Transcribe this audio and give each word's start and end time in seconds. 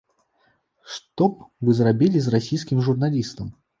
Што 0.93 1.27
б 1.33 1.47
вы 1.67 1.71
зрабілі 1.81 2.17
з 2.29 2.33
расійскім 2.37 2.77
журналістам? 2.89 3.47